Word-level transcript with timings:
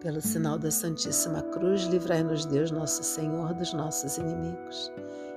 Pelo 0.00 0.22
sinal 0.22 0.58
da 0.58 0.70
Santíssima 0.70 1.42
Cruz, 1.42 1.82
livrai-nos 1.82 2.46
Deus, 2.46 2.70
nosso 2.70 3.02
Senhor, 3.02 3.52
dos 3.52 3.74
nossos 3.74 4.16
inimigos. 4.16 4.90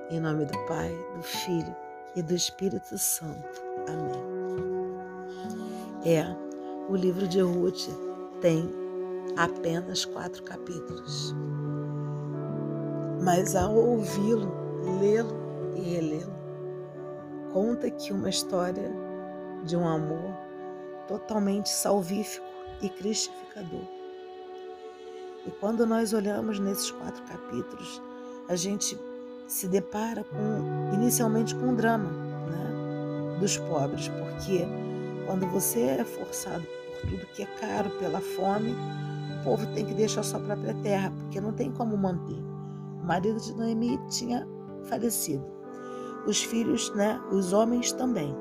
Em 0.08 0.18
nome 0.18 0.46
do 0.46 0.58
Pai, 0.66 0.90
do 1.14 1.22
Filho 1.22 1.76
e 2.16 2.22
do 2.22 2.32
Espírito 2.32 2.96
Santo. 2.96 3.62
Amém. 3.86 4.24
É, 6.06 6.24
o 6.88 6.96
livro 6.96 7.28
de 7.28 7.42
Ruth 7.42 7.90
tem 8.40 8.66
apenas 9.36 10.06
quatro 10.06 10.42
capítulos. 10.44 11.34
Mas 13.22 13.54
ao 13.54 13.76
ouvi-lo, 13.76 14.50
lê-lo 14.98 15.74
e 15.76 15.80
relê-lo, 15.80 16.32
conta 17.52 17.90
que 17.90 18.14
uma 18.14 18.30
história 18.30 18.90
de 19.66 19.76
um 19.76 19.86
amor 19.86 20.34
totalmente 21.06 21.68
salvífico 21.68 22.46
e 22.80 22.88
cristificador 22.88 24.03
e 25.46 25.50
quando 25.50 25.86
nós 25.86 26.12
olhamos 26.12 26.58
nesses 26.58 26.90
quatro 26.90 27.22
capítulos, 27.24 28.00
a 28.48 28.56
gente 28.56 28.98
se 29.46 29.68
depara 29.68 30.24
com 30.24 30.94
inicialmente 30.94 31.54
com 31.54 31.66
um 31.66 31.74
drama 31.74 32.10
né, 32.10 33.38
dos 33.38 33.58
pobres, 33.58 34.08
porque 34.08 34.66
quando 35.26 35.46
você 35.46 35.80
é 35.80 36.04
forçado 36.04 36.62
por 36.62 37.10
tudo 37.10 37.26
que 37.34 37.42
é 37.42 37.46
caro, 37.60 37.90
pela 37.98 38.20
fome, 38.20 38.74
o 39.40 39.44
povo 39.44 39.66
tem 39.74 39.84
que 39.84 39.94
deixar 39.94 40.22
sua 40.22 40.40
própria 40.40 40.74
terra, 40.82 41.12
porque 41.18 41.40
não 41.40 41.52
tem 41.52 41.70
como 41.70 41.96
manter. 41.96 42.42
O 43.02 43.06
marido 43.06 43.38
de 43.38 43.54
Noemi 43.54 43.98
tinha 44.08 44.48
falecido, 44.84 45.44
os 46.26 46.42
filhos, 46.42 46.90
né, 46.94 47.20
os 47.30 47.52
homens 47.52 47.92
também. 47.92 48.34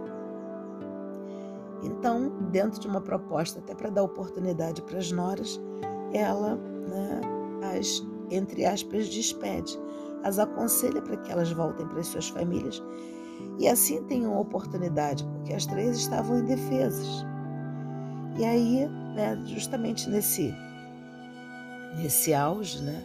Então, 1.82 2.30
dentro 2.50 2.80
de 2.80 2.88
uma 2.88 3.02
proposta, 3.02 3.60
até 3.60 3.76
para 3.76 3.90
dar 3.90 4.04
oportunidade 4.04 4.82
para 4.82 5.00
as 5.00 5.12
noras, 5.12 5.60
ela 6.14 6.58
né, 6.94 7.22
as, 7.78 8.04
entre 8.32 8.66
aspas, 8.66 9.10
despede, 9.10 9.78
as 10.24 10.40
aconselha 10.40 11.02
para 11.02 11.18
que 11.18 11.32
elas 11.32 11.52
voltem 11.52 11.88
para 11.88 12.00
as 12.00 12.08
suas 12.08 12.30
famílias 12.30 12.82
e 13.60 13.68
assim 13.68 14.04
tenham 14.04 14.40
oportunidade, 14.40 15.24
porque 15.24 15.54
as 15.54 15.66
três 15.66 15.98
estavam 15.98 16.40
indefesas. 16.40 17.26
E 18.38 18.44
aí, 18.44 18.88
né, 19.16 19.42
justamente 19.46 20.10
nesse, 20.10 20.54
nesse 21.96 22.34
auge, 22.34 22.82
né, 22.82 23.04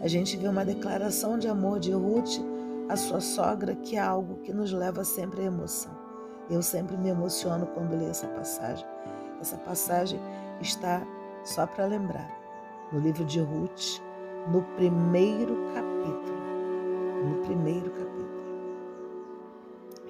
a 0.00 0.08
gente 0.08 0.36
vê 0.36 0.48
uma 0.48 0.64
declaração 0.64 1.38
de 1.38 1.46
amor 1.46 1.78
de 1.78 1.92
Ruth 1.92 2.40
à 2.88 2.96
sua 2.96 3.20
sogra, 3.20 3.74
que 3.74 3.96
é 3.96 4.00
algo 4.00 4.36
que 4.42 4.52
nos 4.52 4.72
leva 4.72 5.04
sempre 5.04 5.42
à 5.42 5.44
emoção. 5.44 5.92
Eu 6.50 6.62
sempre 6.62 6.96
me 6.96 7.10
emociono 7.10 7.66
quando 7.66 7.96
leio 7.96 8.10
essa 8.10 8.26
passagem. 8.28 8.86
Essa 9.40 9.56
passagem 9.58 10.18
está 10.60 11.06
só 11.44 11.66
para 11.66 11.86
lembrar 11.86 12.41
no 12.92 13.00
livro 13.00 13.24
de 13.24 13.40
Ruth, 13.40 14.00
no 14.52 14.62
primeiro 14.76 15.56
capítulo. 15.74 16.42
No 17.24 17.36
primeiro 17.46 17.90
capítulo. 17.90 18.12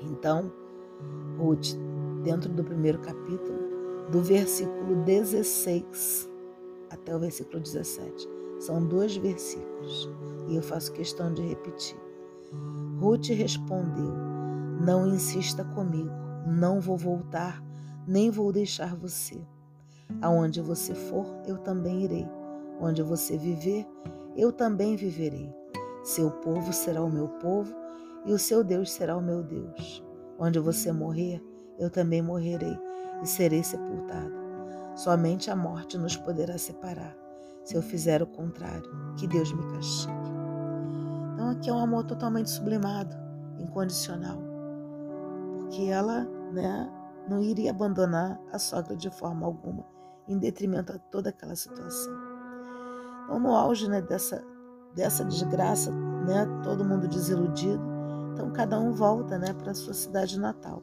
Então, 0.03 0.53
Ruth, 1.39 1.77
dentro 2.25 2.51
do 2.51 2.65
primeiro 2.65 2.99
capítulo, 2.99 3.59
do 4.11 4.21
versículo 4.21 4.97
16 5.05 6.29
até 6.91 7.15
o 7.15 7.21
versículo 7.21 7.61
17. 7.61 8.29
São 8.59 8.85
dois 8.85 9.17
versículos 9.17 10.11
e 10.49 10.57
eu 10.57 10.63
faço 10.63 10.93
questão 10.93 11.33
de 11.33 11.43
repetir. 11.43 11.97
Ruth 13.01 13.29
respondeu: 13.29 14.13
Não 14.81 15.07
insista 15.07 15.65
comigo, 15.65 16.11
não 16.47 16.81
vou 16.81 16.97
voltar, 16.97 17.63
nem 18.07 18.31
vou 18.31 18.53
deixar 18.53 18.95
você. 18.97 19.41
Aonde 20.21 20.61
você 20.61 20.95
for, 20.95 21.27
eu 21.47 21.57
também 21.59 22.05
irei 22.05 22.29
Onde 22.81 23.03
você 23.03 23.37
viver, 23.37 23.87
eu 24.37 24.53
também 24.53 24.97
viverei. 24.97 25.53
Seu 26.03 26.31
povo 26.31 26.73
será 26.73 27.03
o 27.03 27.11
meu 27.11 27.29
povo 27.29 27.75
e 28.25 28.33
o 28.33 28.39
seu 28.39 28.65
Deus 28.65 28.93
será 28.93 29.17
o 29.17 29.23
meu 29.23 29.43
Deus. 29.43 30.03
Onde 30.39 30.59
você 30.59 30.91
morrer, 30.91 31.43
eu 31.79 31.91
também 31.91 32.23
morrerei 32.23 32.77
e 33.23 33.27
serei 33.27 33.63
sepultada. 33.63 34.33
Somente 34.95 35.51
a 35.51 35.57
morte 35.57 35.97
nos 35.97 36.17
poderá 36.17 36.59
separar. 36.59 37.17
Se 37.65 37.77
eu 37.77 37.83
fizer 37.83 38.23
o 38.23 38.27
contrário, 38.27 38.91
que 39.17 39.27
Deus 39.27 39.53
me 39.53 39.63
castigue. 39.73 40.13
Então 41.33 41.51
aqui 41.51 41.71
é 41.71 41.73
um 41.73 41.79
amor 41.79 42.05
totalmente 42.05 42.51
sublimado, 42.51 43.17
incondicional. 43.59 44.39
Porque 45.57 45.85
ela, 45.85 46.25
né, 46.53 46.91
não 47.29 47.41
iria 47.41 47.71
abandonar 47.71 48.41
a 48.53 48.59
sogra 48.59 48.97
de 48.97 49.11
forma 49.11 49.47
alguma, 49.47 49.85
em 50.29 50.39
detrimento 50.39 50.93
a 50.93 50.99
toda 50.99 51.31
aquela 51.31 51.57
situação. 51.57 52.13
Então, 53.25 53.39
no 53.39 53.55
auge 53.55 53.89
né, 53.89 54.01
dessa, 54.01 54.43
dessa 54.95 55.25
desgraça, 55.25 55.91
né, 55.91 56.47
todo 56.63 56.85
mundo 56.85 57.09
desiludido, 57.09 57.83
então 58.33 58.51
cada 58.53 58.79
um 58.79 58.93
volta 58.93 59.39
né, 59.39 59.53
para 59.53 59.75
sua 59.75 59.95
cidade 59.95 60.39
natal. 60.39 60.83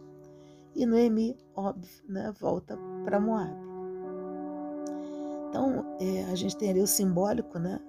E 0.75 0.85
Noemi, 0.85 1.37
óbvio, 1.55 2.03
né, 2.07 2.31
volta 2.39 2.77
para 3.03 3.19
Moab. 3.19 3.69
Então, 5.49 5.85
é, 5.99 6.25
a 6.31 6.35
gente 6.35 6.55
tem 6.55 6.69
ali 6.69 6.81
o 6.81 6.87
simbólico, 6.87 7.57
né? 7.57 7.79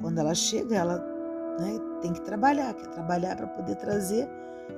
Quando 0.00 0.18
ela 0.18 0.34
chega, 0.34 0.76
ela 0.76 0.98
né, 1.58 1.78
tem 2.00 2.12
que 2.12 2.20
trabalhar, 2.22 2.72
quer 2.74 2.86
trabalhar 2.90 3.36
para 3.36 3.48
poder 3.48 3.74
trazer 3.74 4.28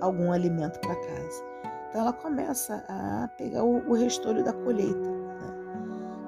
algum 0.00 0.32
alimento 0.32 0.80
para 0.80 0.96
casa. 0.96 1.44
Então, 1.88 2.00
ela 2.00 2.12
começa 2.14 2.82
a 2.88 3.28
pegar 3.36 3.62
o, 3.62 3.88
o 3.90 3.92
restolho 3.92 4.42
da 4.42 4.54
colheita 4.54 5.13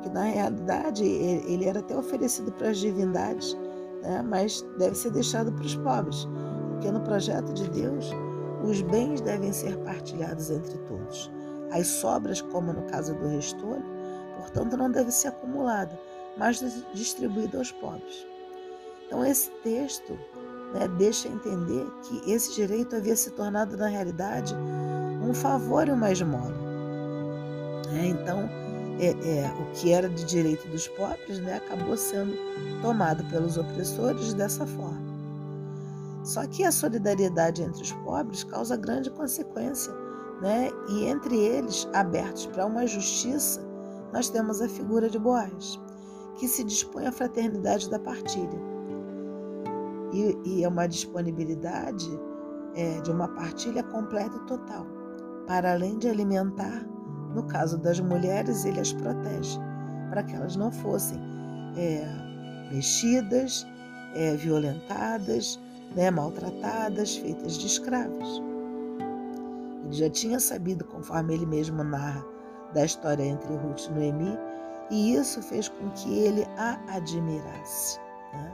que 0.07 0.15
na 0.15 0.23
realidade 0.23 1.05
ele 1.05 1.65
era 1.65 1.81
até 1.81 1.97
oferecido 1.97 2.53
para 2.53 2.71
as 2.71 2.79
divindades, 2.79 3.55
né? 4.03 4.23
mas 4.23 4.65
deve 4.79 4.95
ser 4.95 5.11
deixado 5.11 5.53
para 5.53 5.65
os 5.65 5.75
pobres, 5.77 6.29
porque 6.71 6.91
no 6.91 7.01
projeto 7.01 7.53
de 7.53 7.69
Deus 7.71 8.11
os 8.63 8.83
bens 8.83 9.21
devem 9.21 9.53
ser 9.53 9.77
partilhados 9.79 10.51
entre 10.51 10.79
todos. 10.79 11.31
As 11.73 11.89
sobras, 11.89 12.41
como 12.41 12.73
no 12.73 12.83
caso 12.85 13.15
do 13.15 13.27
restolho, 13.27 13.85
portanto, 14.39 14.77
não 14.77 14.91
deve 14.91 15.11
ser 15.11 15.29
acumulada, 15.29 15.99
mas 16.39 16.61
distribuída 16.95 17.59
aos 17.59 17.73
pobres. 17.73 18.27
Então, 19.07 19.25
esse 19.25 19.51
texto 19.63 20.17
né, 20.73 20.87
deixa 20.97 21.29
entender 21.29 21.87
que 22.03 22.31
esse 22.31 22.55
direito 22.55 22.95
havia 22.95 23.17
se 23.17 23.31
tornado, 23.33 23.77
na 23.77 23.89
realidade, 23.89 24.55
um 25.23 25.35
favor 25.35 25.89
e 25.89 25.91
uma 25.91 26.13
esmola. 26.13 26.55
É, 28.01 28.07
então, 28.07 28.49
é, 28.99 29.09
é, 29.09 29.55
o 29.61 29.73
que 29.73 29.93
era 29.93 30.09
de 30.09 30.25
direito 30.25 30.67
dos 30.69 30.89
pobres 30.89 31.39
né, 31.41 31.57
acabou 31.57 31.97
sendo 31.97 32.35
tomado 32.81 33.25
pelos 33.25 33.57
opressores 33.59 34.33
dessa 34.33 34.67
forma. 34.67 35.05
Só 36.25 36.47
que 36.47 36.65
a 36.65 36.73
solidariedade 36.73 37.63
entre 37.63 37.83
os 37.83 37.93
pobres 37.93 38.43
causa 38.43 38.77
grande 38.77 39.11
consequência, 39.11 39.93
né? 40.41 40.71
e 40.89 41.05
entre 41.05 41.37
eles, 41.37 41.89
abertos 41.93 42.47
para 42.47 42.67
uma 42.67 42.87
justiça, 42.87 43.65
nós 44.13 44.29
temos 44.29 44.61
a 44.61 44.69
figura 44.69 45.09
de 45.09 45.19
Boaz, 45.19 45.79
que 46.37 46.49
se 46.49 46.65
dispõe 46.65 47.07
à 47.07 47.13
fraternidade 47.13 47.89
da 47.91 47.99
partilha. 47.99 48.61
E, 50.13 50.39
e 50.45 50.65
é 50.65 50.69
uma 50.69 50.87
disponibilidade 50.87 52.09
é, 52.75 53.01
de 53.03 53.11
uma 53.11 53.29
partilha 53.29 53.83
completa 53.83 54.37
e 54.37 54.47
total, 54.47 54.87
para 55.47 55.73
além 55.73 55.99
de 55.99 56.09
alimentar 56.09 56.87
no 57.37 57.43
caso 57.43 57.77
das 57.77 58.01
mulheres, 58.01 58.65
ele 58.65 58.81
as 58.81 58.95
protege 58.95 59.61
para 60.09 60.23
que 60.23 60.35
elas 60.35 60.57
não 60.57 60.73
fossem 60.73 61.21
é, 61.77 62.09
mexidas, 62.73 63.67
é, 64.15 64.35
violentadas, 64.37 65.61
né, 65.95 66.11
maltratadas, 66.11 67.17
feitas 67.17 67.59
de 67.59 67.67
escravos. 67.67 68.43
Ele 69.85 69.93
já 69.93 70.09
tinha 70.09 70.41
sabido, 70.41 70.83
conforme 70.87 71.35
ele 71.35 71.45
mesmo 71.45 71.85
narra, 71.85 72.25
da 72.73 72.87
história 72.87 73.23
entre 73.23 73.55
Ruth 73.55 73.87
e 73.87 73.93
Noemi, 73.93 74.39
e 74.91 75.15
isso 75.15 75.43
fez 75.43 75.69
com 75.69 75.91
que 75.91 76.19
ele 76.19 76.47
a 76.57 76.79
admirasse. 76.97 78.01
Né? 78.33 78.53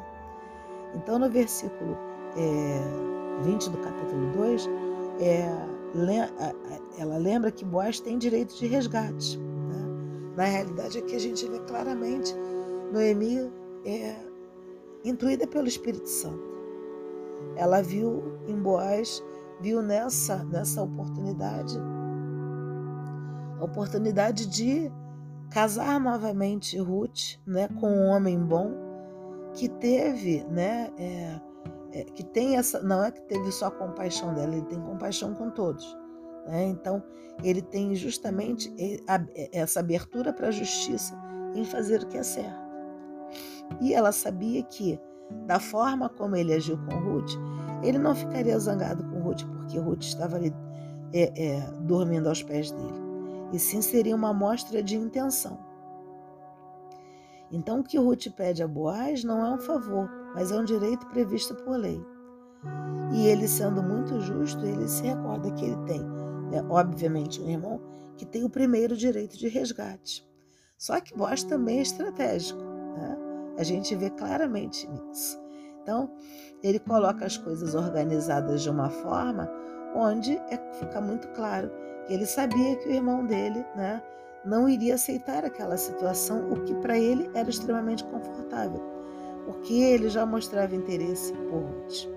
Então, 0.97 1.21
no 1.21 1.31
versículo 1.31 1.97
é, 2.37 3.45
20 3.45 3.71
do 3.71 3.79
capítulo 3.79 4.33
2, 4.33 4.69
é, 5.21 5.82
ela 6.99 7.17
lembra 7.19 7.51
que 7.51 7.65
Boaz 7.65 8.01
tem 8.01 8.19
direito 8.19 8.55
de 8.57 8.67
resgate. 8.67 9.39
Né? 9.39 10.35
Na 10.37 10.45
realidade, 10.45 10.99
aqui 10.99 11.15
a 11.17 11.21
gente 11.21 11.49
vê 11.49 11.59
claramente 11.61 12.35
Noemi 12.93 13.51
é 13.85 14.17
intuída 15.05 15.47
pelo 15.47 15.67
Espírito 15.67 16.09
Santo. 16.09 16.53
Ela 17.57 17.83
viu 17.83 18.23
em 18.47 18.57
Boaz, 18.57 19.23
viu 19.61 19.83
nessa, 19.83 20.45
nessa 20.45 20.83
oportunidade 20.83 21.79
a 23.63 23.65
oportunidade 23.65 24.47
de 24.47 24.91
casar 25.49 26.01
novamente 26.01 26.77
Ruth 26.79 27.39
né, 27.47 27.69
com 27.81 27.89
um 27.89 28.09
homem 28.09 28.37
bom 28.37 28.73
que 29.55 29.69
teve 29.69 30.43
né, 30.51 30.91
é, 30.99 31.41
é, 31.93 32.05
que 32.05 32.25
tem 32.25 32.57
essa, 32.57 32.83
não 32.83 33.05
é 33.05 33.11
que 33.11 33.21
teve 33.23 33.51
só 33.53 33.71
compaixão 33.71 34.35
dela, 34.35 34.55
ele 34.55 34.67
tem 34.67 34.81
compaixão 34.81 35.35
com 35.35 35.51
todos. 35.51 35.97
Né? 36.47 36.65
Então, 36.65 37.03
ele 37.43 37.63
tem 37.63 37.95
justamente 37.95 38.75
essa 39.53 39.81
abertura 39.81 40.33
para 40.33 40.49
a 40.49 40.53
justiça 40.53 41.15
em 41.55 41.65
fazer 41.65 42.03
o 42.03 42.07
que 42.07 42.19
é 42.19 42.23
certo. 42.23 42.63
E 43.81 43.95
ela 43.95 44.13
sabia 44.13 44.63
que, 44.63 45.01
da 45.47 45.59
forma 45.59 46.09
como 46.09 46.37
ele 46.37 46.53
agiu 46.53 46.79
com 46.87 46.95
Ruth, 46.97 47.33
ele 47.83 47.99
não 47.99 48.15
ficaria 48.15 48.59
zangado 48.59 49.03
com 49.05 49.21
Ruth 49.21 49.45
porque 49.45 49.79
Ruth 49.79 50.03
estava 50.03 50.37
ali 50.37 50.53
é, 51.13 51.33
é, 51.35 51.61
dormindo 51.81 52.29
aos 52.29 52.43
pés 52.43 52.71
dele. 52.71 53.03
E 53.53 53.59
sim 53.59 53.83
seria 53.83 54.15
uma 54.15 54.33
mostra 54.33 54.83
de 54.83 54.97
intenção. 54.97 55.59
Então, 57.51 57.81
o 57.81 57.85
que 57.85 57.99
Ruth 57.99 58.29
pede 58.35 58.63
a 58.63 58.69
Boaz 58.69 59.25
não 59.25 59.45
é 59.45 59.51
um 59.51 59.59
favor, 59.59 60.09
mas 60.35 60.51
é 60.51 60.57
um 60.57 60.65
direito 60.65 61.07
previsto 61.07 61.55
por 61.55 61.77
lei. 61.77 62.05
E 63.13 63.27
ele, 63.27 63.47
sendo 63.47 63.83
muito 63.83 64.21
justo, 64.21 64.65
ele 64.65 64.89
se 64.89 65.03
recorda 65.03 65.51
que 65.53 65.65
ele 65.65 65.77
tem, 65.85 66.03
né, 66.51 66.65
obviamente, 66.69 67.43
um 67.43 67.51
irmão 67.51 67.81
que 68.17 68.25
tem 68.25 68.45
o 68.45 68.51
primeiro 68.51 68.97
direito 68.97 69.37
de 69.37 69.49
resgate. 69.49 70.27
Só 70.79 71.01
que 71.01 71.17
Boaz 71.17 71.45
também 71.45 71.79
é 71.79 71.83
estratégico. 71.83 72.61
Né? 72.61 73.19
A 73.59 73.63
gente 73.63 73.95
vê 73.95 74.11
claramente 74.11 74.89
nisso. 74.89 75.41
Então, 75.83 76.11
ele 76.63 76.79
coloca 76.79 77.25
as 77.25 77.37
coisas 77.37 77.75
organizadas 77.75 78.63
de 78.63 78.71
uma 78.71 78.89
forma 78.89 79.51
onde 79.95 80.37
é, 80.49 80.73
fica 80.75 81.01
muito 81.01 81.29
claro 81.29 81.71
que 82.07 82.13
ele 82.13 82.27
sabia 82.27 82.77
que 82.77 82.89
o 82.89 82.93
irmão 82.93 83.27
dele 83.27 83.65
né, 83.77 84.03
não 84.45 84.69
iria 84.69 84.95
aceitar 84.95 85.45
aquela 85.45 85.77
situação, 85.77 86.51
o 86.51 86.63
que 86.65 86.75
para 86.77 86.99
ele 86.99 87.31
era 87.35 87.49
extremamente 87.49 88.05
confortável, 88.05 88.81
porque 89.45 89.75
ele 89.75 90.09
já 90.09 90.25
mostrava 90.25 90.75
interesse 90.75 91.33
por 91.33 91.61
Ruth. 91.61 92.09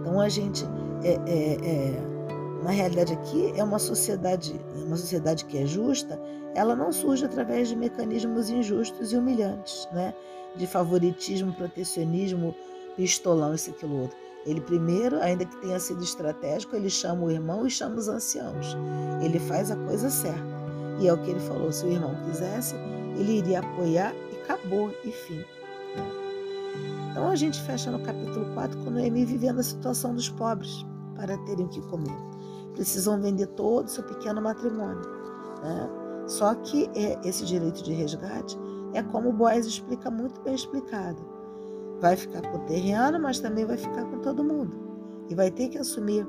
Então 0.00 0.20
a 0.20 0.28
gente, 0.28 0.64
é, 1.02 1.14
é, 1.26 1.54
é, 1.54 2.62
na 2.62 2.70
realidade 2.70 3.12
aqui 3.12 3.52
é 3.56 3.64
uma 3.64 3.78
sociedade, 3.78 4.60
uma 4.86 4.96
sociedade 4.96 5.44
que 5.44 5.58
é 5.58 5.66
justa, 5.66 6.20
ela 6.54 6.76
não 6.76 6.92
surge 6.92 7.24
através 7.24 7.68
de 7.68 7.76
mecanismos 7.76 8.48
injustos 8.48 9.12
e 9.12 9.16
humilhantes, 9.16 9.88
né? 9.92 10.14
de 10.56 10.66
favoritismo, 10.66 11.52
protecionismo, 11.52 12.54
pistolão, 12.96 13.54
isso, 13.54 13.70
aquilo, 13.70 14.02
outro. 14.02 14.16
Ele 14.46 14.60
primeiro, 14.60 15.18
ainda 15.20 15.44
que 15.44 15.56
tenha 15.56 15.80
sido 15.80 16.02
estratégico, 16.02 16.76
ele 16.76 16.90
chama 16.90 17.24
o 17.24 17.30
irmão 17.30 17.66
e 17.66 17.70
chama 17.70 17.96
os 17.96 18.08
anciãos. 18.08 18.76
Ele 19.22 19.38
faz 19.38 19.70
a 19.70 19.76
coisa 19.76 20.10
certa. 20.10 20.54
E 21.00 21.08
é 21.08 21.12
o 21.12 21.18
que 21.18 21.30
ele 21.30 21.40
falou: 21.40 21.72
se 21.72 21.84
o 21.86 21.90
irmão 21.90 22.14
quisesse, 22.26 22.74
ele 23.16 23.38
iria 23.38 23.60
apoiar 23.60 24.14
acabou, 24.44 24.90
e 25.04 25.10
fim. 25.10 25.44
Então 27.10 27.28
a 27.28 27.36
gente 27.36 27.60
fecha 27.62 27.90
no 27.90 28.00
capítulo 28.00 28.52
4 28.54 28.78
com 28.78 28.90
Noemi 28.90 29.24
vivendo 29.24 29.60
a 29.60 29.62
situação 29.62 30.14
dos 30.14 30.28
pobres 30.28 30.84
para 31.16 31.36
terem 31.38 31.66
o 31.66 31.68
que 31.68 31.80
comer. 31.82 32.16
Precisam 32.74 33.20
vender 33.20 33.46
todo 33.48 33.86
o 33.86 33.90
seu 33.90 34.02
pequeno 34.04 34.42
matrimônio. 34.42 35.02
Né? 35.62 35.88
Só 36.26 36.54
que 36.54 36.90
é, 36.94 37.18
esse 37.24 37.44
direito 37.44 37.82
de 37.84 37.92
resgate 37.92 38.58
é 38.92 39.02
como 39.02 39.30
o 39.30 39.32
Boaz 39.32 39.66
explica 39.66 40.10
muito 40.10 40.40
bem 40.40 40.54
explicado 40.54 41.34
vai 42.04 42.16
ficar 42.16 42.42
com 42.42 42.58
o 42.58 42.66
terreno, 42.66 43.18
mas 43.18 43.40
também 43.40 43.64
vai 43.64 43.76
ficar 43.78 44.04
com 44.04 44.18
todo 44.18 44.44
mundo. 44.44 44.76
E 45.30 45.34
vai 45.34 45.50
ter 45.50 45.68
que 45.68 45.78
assumir 45.78 46.26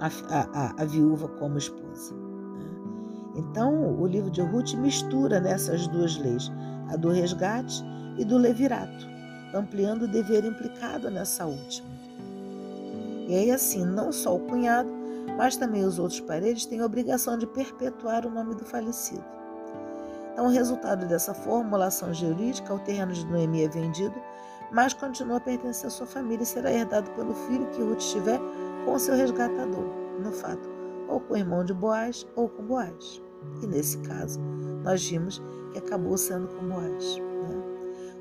a, 0.00 0.06
a, 0.30 0.82
a 0.82 0.84
viúva 0.84 1.28
como 1.28 1.58
esposa. 1.58 2.14
Então, 3.34 3.98
o 4.00 4.06
livro 4.06 4.30
de 4.30 4.40
Ruth 4.40 4.74
mistura 4.74 5.40
nessas 5.40 5.86
duas 5.88 6.16
leis, 6.16 6.50
a 6.88 6.96
do 6.96 7.10
resgate 7.10 7.84
e 8.16 8.24
do 8.24 8.38
levirato, 8.38 9.08
ampliando 9.52 10.02
o 10.02 10.08
dever 10.08 10.44
implicado 10.44 11.10
nessa 11.10 11.44
última. 11.44 11.88
E 13.26 13.34
aí, 13.34 13.50
assim, 13.50 13.84
não 13.84 14.12
só 14.12 14.36
o 14.36 14.40
cunhado, 14.40 14.90
mas 15.36 15.56
também 15.56 15.84
os 15.84 15.98
outros 15.98 16.20
parentes 16.20 16.66
têm 16.66 16.80
a 16.80 16.86
obrigação 16.86 17.36
de 17.36 17.46
perpetuar 17.46 18.26
o 18.26 18.30
nome 18.30 18.54
do 18.54 18.64
falecido. 18.64 19.24
Então, 20.32 20.46
o 20.46 20.50
resultado 20.50 21.06
dessa 21.06 21.32
formulação 21.32 22.12
jurídica, 22.12 22.74
o 22.74 22.78
terreno 22.80 23.12
de 23.12 23.24
Noemi 23.26 23.64
é 23.64 23.68
vendido, 23.68 24.14
mas 24.72 24.92
continua 24.92 25.36
a 25.36 25.40
pertencer 25.40 25.86
à 25.86 25.90
sua 25.90 26.06
família 26.06 26.42
e 26.42 26.46
será 26.46 26.72
herdado 26.72 27.10
pelo 27.12 27.34
filho 27.34 27.66
que 27.70 27.82
Ruth 27.82 28.00
tiver 28.00 28.40
com 28.84 28.98
seu 28.98 29.14
resgatador, 29.14 29.84
no 30.20 30.32
fato, 30.32 30.68
ou 31.08 31.20
com 31.20 31.34
o 31.34 31.36
irmão 31.36 31.64
de 31.64 31.72
Boaz 31.72 32.26
ou 32.34 32.48
com 32.48 32.64
Boaz. 32.64 33.23
E 33.62 33.66
nesse 33.66 33.98
caso, 33.98 34.40
nós 34.82 35.06
vimos 35.06 35.42
que 35.72 35.78
acabou 35.78 36.16
sendo 36.16 36.48
com 36.48 36.68
Boaz. 36.68 37.16
Né? 37.16 37.62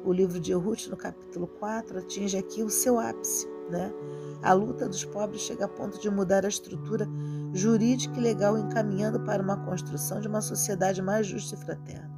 O 0.05 0.11
livro 0.11 0.39
de 0.39 0.53
Ruth, 0.53 0.87
no 0.87 0.97
capítulo 0.97 1.47
4, 1.47 1.99
atinge 1.99 2.37
aqui 2.37 2.63
o 2.63 2.69
seu 2.69 2.99
ápice. 2.99 3.47
Né? 3.69 3.93
A 4.41 4.53
luta 4.53 4.87
dos 4.87 5.05
pobres 5.05 5.41
chega 5.41 5.65
a 5.65 5.69
ponto 5.69 5.99
de 5.99 6.09
mudar 6.09 6.45
a 6.45 6.49
estrutura 6.49 7.07
jurídica 7.53 8.17
e 8.17 8.21
legal, 8.21 8.57
encaminhando 8.57 9.19
para 9.21 9.41
uma 9.41 9.57
construção 9.65 10.19
de 10.19 10.27
uma 10.27 10.41
sociedade 10.41 11.01
mais 11.01 11.27
justa 11.27 11.55
e 11.55 11.59
fraterna. 11.59 12.11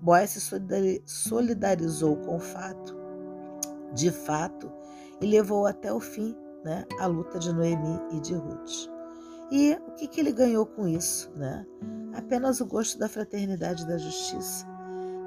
Boaz 0.00 0.30
se 0.30 1.02
solidarizou 1.04 2.16
com 2.18 2.36
o 2.36 2.40
fato, 2.40 2.96
de 3.92 4.10
fato, 4.10 4.70
e 5.20 5.26
levou 5.26 5.66
até 5.66 5.92
o 5.92 5.98
fim 5.98 6.36
né, 6.64 6.84
a 7.00 7.06
luta 7.06 7.38
de 7.38 7.52
Noemi 7.52 8.00
e 8.12 8.20
de 8.20 8.34
Ruth. 8.34 8.97
E 9.50 9.74
o 9.74 9.92
que, 9.92 10.06
que 10.06 10.20
ele 10.20 10.32
ganhou 10.32 10.66
com 10.66 10.86
isso? 10.86 11.30
Né? 11.34 11.66
Apenas 12.14 12.60
o 12.60 12.66
gosto 12.66 12.98
da 12.98 13.08
fraternidade 13.08 13.82
e 13.82 13.86
da 13.86 13.96
justiça, 13.96 14.66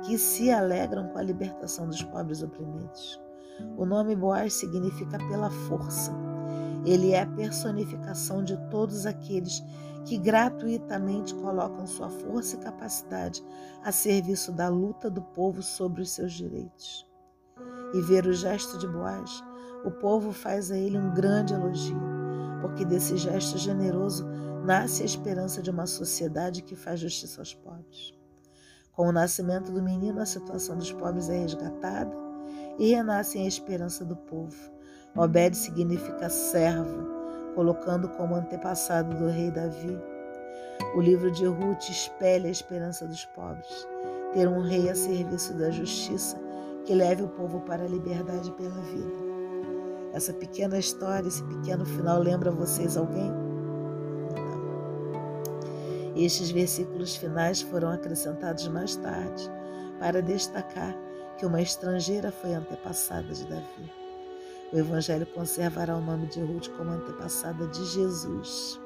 que 0.05 0.17
se 0.17 0.51
alegram 0.51 1.07
com 1.09 1.17
a 1.17 1.23
libertação 1.23 1.87
dos 1.87 2.03
pobres 2.03 2.43
oprimidos. 2.43 3.19
O 3.77 3.85
nome 3.85 4.15
Boaz 4.15 4.53
significa 4.53 5.17
pela 5.27 5.49
força. 5.49 6.11
Ele 6.85 7.11
é 7.11 7.21
a 7.21 7.27
personificação 7.27 8.43
de 8.43 8.57
todos 8.69 9.05
aqueles 9.05 9.63
que 10.05 10.17
gratuitamente 10.17 11.33
colocam 11.35 11.85
sua 11.85 12.09
força 12.09 12.55
e 12.55 12.59
capacidade 12.59 13.43
a 13.83 13.91
serviço 13.91 14.51
da 14.51 14.67
luta 14.67 15.09
do 15.09 15.21
povo 15.21 15.61
sobre 15.61 16.01
os 16.01 16.11
seus 16.11 16.33
direitos. 16.33 17.07
E 17.93 18.01
ver 18.01 18.25
o 18.25 18.33
gesto 18.33 18.77
de 18.77 18.87
Boaz, 18.87 19.43
o 19.85 19.91
povo 19.91 20.31
faz 20.31 20.71
a 20.71 20.77
ele 20.77 20.97
um 20.97 21.13
grande 21.13 21.53
elogio, 21.53 21.99
porque 22.61 22.85
desse 22.85 23.17
gesto 23.17 23.57
generoso 23.57 24.25
nasce 24.63 25.01
a 25.01 25.05
esperança 25.05 25.61
de 25.61 25.69
uma 25.69 25.87
sociedade 25.87 26.61
que 26.61 26.75
faz 26.75 26.99
justiça 26.99 27.41
aos 27.41 27.53
pobres. 27.53 28.13
Com 28.93 29.07
o 29.07 29.11
nascimento 29.11 29.71
do 29.71 29.81
menino, 29.81 30.21
a 30.21 30.25
situação 30.25 30.77
dos 30.77 30.91
pobres 30.91 31.29
é 31.29 31.39
resgatada 31.39 32.15
e 32.77 32.93
renasce 32.93 33.37
a 33.39 33.47
esperança 33.47 34.05
do 34.05 34.15
povo. 34.15 34.71
Obed 35.15 35.55
significa 35.55 36.29
servo, 36.29 37.07
colocando 37.55 38.07
como 38.09 38.35
antepassado 38.35 39.15
do 39.17 39.27
rei 39.27 39.51
Davi. 39.51 39.97
O 40.95 41.01
livro 41.01 41.31
de 41.31 41.45
Ruth 41.45 41.89
espelha 41.89 42.47
a 42.47 42.51
esperança 42.51 43.07
dos 43.07 43.25
pobres, 43.25 43.87
ter 44.33 44.47
um 44.47 44.61
rei 44.61 44.89
a 44.89 44.95
serviço 44.95 45.53
da 45.53 45.69
justiça 45.69 46.37
que 46.85 46.93
leve 46.93 47.23
o 47.23 47.29
povo 47.29 47.61
para 47.61 47.83
a 47.83 47.87
liberdade 47.87 48.51
pela 48.51 48.81
vida. 48.81 49.30
Essa 50.13 50.33
pequena 50.33 50.77
história, 50.77 51.27
esse 51.27 51.43
pequeno 51.43 51.85
final 51.85 52.19
lembra 52.19 52.51
vocês 52.51 52.97
alguém? 52.97 53.31
Estes 56.15 56.51
versículos 56.51 57.15
finais 57.15 57.61
foram 57.61 57.89
acrescentados 57.89 58.67
mais 58.67 58.95
tarde 58.97 59.49
para 59.99 60.21
destacar 60.21 60.95
que 61.37 61.45
uma 61.45 61.61
estrangeira 61.61 62.31
foi 62.31 62.53
antepassada 62.53 63.33
de 63.33 63.45
Davi. 63.47 63.91
O 64.73 64.77
Evangelho 64.77 65.25
conservará 65.27 65.95
o 65.95 66.01
nome 66.01 66.27
de 66.27 66.41
Ruth 66.41 66.67
como 66.77 66.91
antepassada 66.91 67.65
de 67.67 67.85
Jesus. 67.85 68.79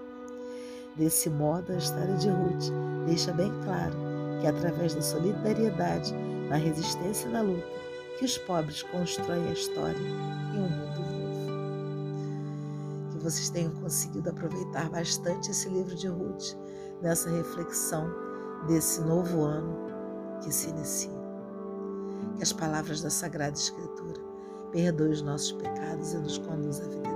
Desse 0.96 1.29
modo, 1.29 1.74
a 1.74 1.77
história 1.77 2.15
de 2.15 2.29
Ruth 2.29 2.72
deixa 3.05 3.34
bem 3.34 3.51
claro 3.63 3.96
que, 4.39 4.48
através 4.48 4.94
da 4.94 5.01
solidariedade, 5.01 6.13
na 6.50 6.55
resistência 6.55 7.27
e 7.27 7.32
na 7.32 7.41
luta, 7.41 7.67
que 8.17 8.25
os 8.25 8.38
pobres 8.38 8.84
constroem 8.84 9.48
a 9.50 9.53
história 9.53 10.00
e 10.53 10.58
um 10.58 10.70
mundo 10.70 11.14
vocês 13.25 13.50
tenham 13.50 13.72
conseguido 13.72 14.29
aproveitar 14.29 14.88
bastante 14.89 15.50
esse 15.50 15.67
livro 15.67 15.96
de 15.96 16.08
Ruth 16.08 16.55
nessa 17.01 17.29
reflexão 17.29 18.08
desse 18.67 19.01
novo 19.01 19.44
ano 19.44 19.75
que 20.41 20.53
se 20.53 20.70
inicia. 20.70 21.25
Que 22.38 22.44
as 22.44 22.53
palavras 22.53 23.01
da 23.01 23.10
Sagrada 23.10 23.58
Escritura 23.58 24.22
perdoem 24.72 25.12
os 25.12 25.22
nossos 25.24 25.53
pecados 25.53 26.13
e 26.13 26.17
nos 26.17 26.38
conduz 26.38 26.79
à 26.82 26.88
vida 26.88 27.14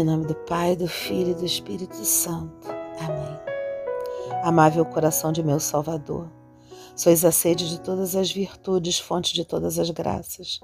Em 0.00 0.04
nome 0.04 0.24
do 0.24 0.34
Pai, 0.34 0.74
do 0.74 0.88
Filho 0.88 1.32
e 1.32 1.34
do 1.34 1.44
Espírito 1.44 1.94
Santo. 2.06 2.66
Amém. 2.98 3.38
Amável 4.42 4.82
coração 4.86 5.30
de 5.30 5.42
meu 5.42 5.60
Salvador, 5.60 6.26
sois 6.96 7.22
a 7.22 7.30
sede 7.30 7.68
de 7.68 7.78
todas 7.82 8.16
as 8.16 8.32
virtudes, 8.32 8.98
fonte 8.98 9.34
de 9.34 9.44
todas 9.44 9.78
as 9.78 9.90
graças. 9.90 10.58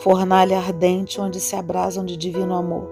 fornalha 0.00 0.58
ardente 0.58 1.18
onde 1.18 1.40
se 1.40 1.56
abrasam 1.56 2.04
de 2.04 2.14
divino 2.14 2.54
amor 2.54 2.86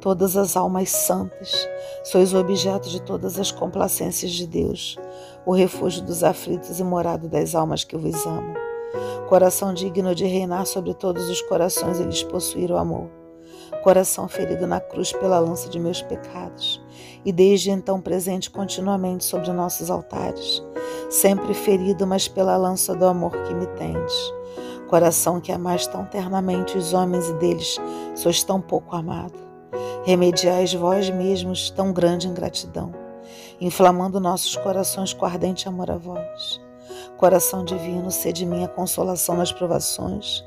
todas 0.00 0.34
as 0.34 0.56
almas 0.56 0.88
santas. 0.88 1.68
Sois 2.04 2.32
o 2.32 2.38
objeto 2.38 2.88
de 2.88 3.02
todas 3.02 3.38
as 3.38 3.52
complacências 3.52 4.32
de 4.32 4.46
Deus, 4.46 4.96
o 5.44 5.52
refúgio 5.52 6.02
dos 6.02 6.24
aflitos 6.24 6.80
e 6.80 6.82
morado 6.82 7.28
das 7.28 7.54
almas 7.54 7.84
que 7.84 7.98
vos 7.98 8.24
amam. 8.24 8.54
Coração 9.28 9.74
digno 9.74 10.14
de 10.14 10.24
reinar 10.24 10.64
sobre 10.64 10.94
todos 10.94 11.28
os 11.28 11.42
corações 11.42 12.00
e 12.00 12.04
lhes 12.04 12.22
possuir 12.22 12.70
o 12.70 12.78
amor. 12.78 13.23
Coração 13.82 14.28
ferido 14.28 14.66
na 14.66 14.80
cruz 14.80 15.12
pela 15.12 15.38
lança 15.38 15.68
de 15.68 15.78
meus 15.78 16.02
pecados, 16.02 16.82
e 17.24 17.32
desde 17.32 17.70
então 17.70 18.00
presente 18.00 18.50
continuamente 18.50 19.24
sobre 19.24 19.52
nossos 19.52 19.90
altares, 19.90 20.62
sempre 21.10 21.54
ferido, 21.54 22.06
mas 22.06 22.28
pela 22.28 22.56
lança 22.56 22.94
do 22.94 23.06
amor 23.06 23.32
que 23.42 23.54
me 23.54 23.66
tendes 23.68 24.14
coração 24.94 25.40
que 25.40 25.50
amais 25.50 25.88
tão 25.88 26.04
ternamente 26.04 26.78
os 26.78 26.92
homens 26.92 27.28
e 27.28 27.34
deles 27.34 27.78
sois 28.14 28.44
tão 28.44 28.60
pouco 28.60 28.94
amado. 28.94 29.34
Remediais 30.04 30.72
vós 30.72 31.10
mesmos 31.10 31.68
tão 31.68 31.92
grande 31.92 32.28
ingratidão, 32.28 32.92
inflamando 33.60 34.20
nossos 34.20 34.54
corações 34.54 35.12
com 35.12 35.26
ardente 35.26 35.68
amor 35.68 35.90
a 35.90 35.96
vós. 35.96 36.60
Coração 37.16 37.64
divino, 37.64 38.08
sede 38.08 38.46
minha 38.46 38.68
consolação 38.68 39.36
nas 39.36 39.50
provações, 39.50 40.44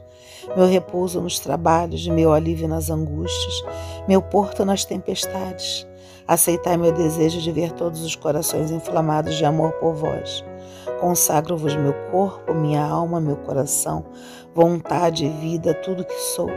meu 0.56 0.66
repouso 0.66 1.22
nos 1.22 1.40
trabalhos, 1.40 2.08
meu 2.08 2.34
alívio 2.34 2.68
nas 2.68 2.90
angústias, 2.90 3.64
meu 4.08 4.22
porto 4.22 4.64
nas 4.64 4.86
tempestades. 4.86 5.88
Aceitai 6.28 6.78
meu 6.78 6.92
desejo 6.92 7.42
de 7.42 7.52
ver 7.52 7.72
todos 7.72 8.04
os 8.04 8.16
corações 8.16 8.70
inflamados 8.72 9.36
de 9.36 9.46
amor 9.46 9.72
por 9.74 9.94
vós 9.94 10.44
Consagro-vos 11.00 11.76
meu 11.76 11.94
corpo, 12.12 12.54
minha 12.54 12.84
alma, 12.84 13.22
meu 13.22 13.36
coração, 13.38 14.06
vontade 14.54 15.26
e 15.26 15.30
vida, 15.30 15.74
tudo 15.74 16.04
que 16.04 16.20
sou. 16.36 16.50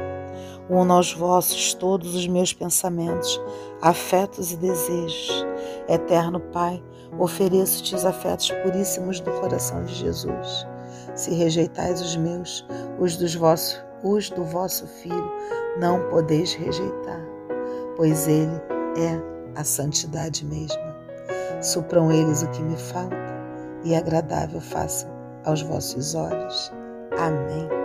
Uno 0.69 0.95
aos 0.95 1.13
vossos 1.13 1.75
todos 1.75 2.15
os 2.15 2.27
meus 2.27 2.53
pensamentos, 2.53 3.41
afetos 3.83 4.53
e 4.53 4.57
desejos. 4.57 5.45
Eterno 5.89 6.41
Pai, 6.41 6.83
ofereço-te 7.19 7.95
os 7.95 8.07
afetos 8.07 8.51
puríssimos 8.63 9.21
do 9.21 9.31
coração 9.33 9.85
de 9.85 9.95
Jesus. 9.95 10.67
Se 11.15 11.35
rejeitais 11.35 12.01
os 12.01 12.17
meus, 12.17 12.67
os 12.99 13.17
dos 13.17 13.35
vossos, 13.35 13.83
os 14.03 14.31
do 14.31 14.45
vosso 14.45 14.87
Filho, 14.87 15.33
não 15.79 16.01
podeis 16.09 16.55
rejeitar, 16.55 17.21
pois 17.97 18.27
ele 18.27 18.61
é 18.97 19.21
a 19.59 19.65
santidade 19.65 20.45
mesma. 20.45 20.97
Supram 21.63 22.11
eles 22.11 22.43
o 22.43 22.49
que 22.51 22.63
me 22.63 22.77
falta 22.77 23.17
e 23.85 23.95
agradável 23.95 24.61
façam 24.61 25.11
aos 25.45 25.63
vossos 25.63 26.15
olhos. 26.15 26.73
Amém. 27.19 27.80